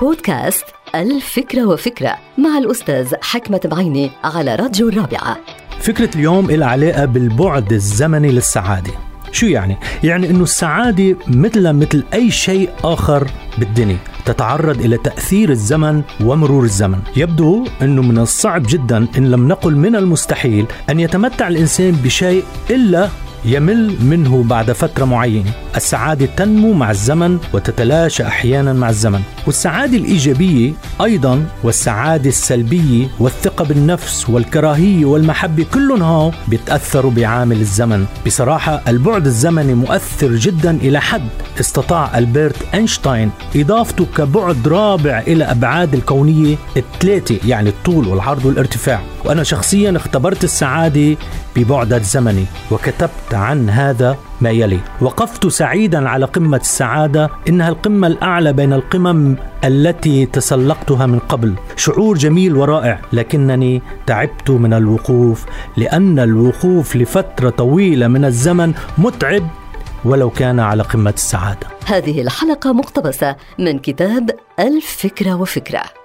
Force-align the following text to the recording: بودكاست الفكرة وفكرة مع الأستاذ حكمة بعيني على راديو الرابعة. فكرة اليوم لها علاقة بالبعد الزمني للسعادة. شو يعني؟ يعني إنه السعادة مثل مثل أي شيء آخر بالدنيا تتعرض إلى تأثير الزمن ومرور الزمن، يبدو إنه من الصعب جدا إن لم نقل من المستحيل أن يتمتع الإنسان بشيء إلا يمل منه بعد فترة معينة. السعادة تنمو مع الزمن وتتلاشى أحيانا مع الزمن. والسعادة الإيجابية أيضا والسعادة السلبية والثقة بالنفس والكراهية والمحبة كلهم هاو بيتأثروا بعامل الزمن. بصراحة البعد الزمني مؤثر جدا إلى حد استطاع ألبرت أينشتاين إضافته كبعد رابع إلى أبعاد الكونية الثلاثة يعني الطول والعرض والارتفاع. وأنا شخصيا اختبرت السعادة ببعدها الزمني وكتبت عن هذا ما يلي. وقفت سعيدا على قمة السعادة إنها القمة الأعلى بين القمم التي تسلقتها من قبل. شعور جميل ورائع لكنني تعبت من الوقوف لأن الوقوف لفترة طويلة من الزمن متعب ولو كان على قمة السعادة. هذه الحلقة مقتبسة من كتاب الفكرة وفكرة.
بودكاست 0.00 0.64
الفكرة 0.94 1.64
وفكرة 1.66 2.16
مع 2.38 2.58
الأستاذ 2.58 3.14
حكمة 3.22 3.60
بعيني 3.64 4.10
على 4.24 4.54
راديو 4.54 4.88
الرابعة. 4.88 5.36
فكرة 5.80 6.10
اليوم 6.16 6.50
لها 6.50 6.68
علاقة 6.68 7.04
بالبعد 7.04 7.72
الزمني 7.72 8.32
للسعادة. 8.32 8.92
شو 9.32 9.46
يعني؟ 9.46 9.76
يعني 10.04 10.30
إنه 10.30 10.42
السعادة 10.42 11.16
مثل 11.28 11.72
مثل 11.72 12.04
أي 12.14 12.30
شيء 12.30 12.70
آخر 12.84 13.30
بالدنيا 13.58 13.98
تتعرض 14.24 14.80
إلى 14.80 14.96
تأثير 14.96 15.50
الزمن 15.50 16.02
ومرور 16.20 16.64
الزمن، 16.64 16.98
يبدو 17.16 17.64
إنه 17.82 18.02
من 18.02 18.18
الصعب 18.18 18.62
جدا 18.68 19.06
إن 19.18 19.30
لم 19.30 19.48
نقل 19.48 19.76
من 19.76 19.96
المستحيل 19.96 20.66
أن 20.90 21.00
يتمتع 21.00 21.48
الإنسان 21.48 21.92
بشيء 21.92 22.44
إلا 22.70 23.08
يمل 23.44 23.96
منه 24.02 24.42
بعد 24.42 24.72
فترة 24.72 25.04
معينة. 25.04 25.50
السعادة 25.76 26.26
تنمو 26.26 26.72
مع 26.72 26.90
الزمن 26.90 27.38
وتتلاشى 27.52 28.26
أحيانا 28.26 28.72
مع 28.72 28.88
الزمن. 28.88 29.20
والسعادة 29.46 29.96
الإيجابية 29.96 30.72
أيضا 31.00 31.46
والسعادة 31.62 32.28
السلبية 32.28 33.06
والثقة 33.18 33.64
بالنفس 33.64 34.30
والكراهية 34.30 35.04
والمحبة 35.04 35.66
كلهم 35.74 36.02
هاو 36.02 36.32
بيتأثروا 36.48 37.10
بعامل 37.10 37.60
الزمن. 37.60 38.06
بصراحة 38.26 38.82
البعد 38.88 39.26
الزمني 39.26 39.74
مؤثر 39.74 40.34
جدا 40.34 40.70
إلى 40.70 41.00
حد 41.00 41.28
استطاع 41.60 42.18
ألبرت 42.18 42.74
أينشتاين 42.74 43.30
إضافته 43.56 44.06
كبعد 44.16 44.68
رابع 44.68 45.18
إلى 45.26 45.44
أبعاد 45.44 45.94
الكونية 45.94 46.56
الثلاثة 46.76 47.38
يعني 47.48 47.68
الطول 47.68 48.08
والعرض 48.08 48.44
والارتفاع. 48.44 49.00
وأنا 49.24 49.42
شخصيا 49.42 49.96
اختبرت 49.96 50.44
السعادة 50.44 51.16
ببعدها 51.56 51.98
الزمني 51.98 52.44
وكتبت 52.70 53.34
عن 53.34 53.70
هذا 53.70 54.16
ما 54.40 54.50
يلي. 54.50 54.80
وقفت 55.00 55.46
سعيدا 55.46 56.08
على 56.08 56.26
قمة 56.26 56.56
السعادة 56.56 57.30
إنها 57.48 57.68
القمة 57.68 58.06
الأعلى 58.06 58.52
بين 58.52 58.72
القمم 58.72 59.36
التي 59.64 60.26
تسلقتها 60.26 61.06
من 61.06 61.18
قبل. 61.18 61.54
شعور 61.76 62.18
جميل 62.18 62.56
ورائع 62.56 63.00
لكنني 63.12 63.82
تعبت 64.06 64.50
من 64.50 64.72
الوقوف 64.72 65.44
لأن 65.76 66.18
الوقوف 66.18 66.96
لفترة 66.96 67.50
طويلة 67.50 68.08
من 68.08 68.24
الزمن 68.24 68.74
متعب 68.98 69.48
ولو 70.04 70.30
كان 70.30 70.60
على 70.60 70.82
قمة 70.82 71.10
السعادة. 71.10 71.66
هذه 71.86 72.20
الحلقة 72.20 72.72
مقتبسة 72.72 73.36
من 73.58 73.78
كتاب 73.78 74.30
الفكرة 74.60 75.34
وفكرة. 75.34 76.03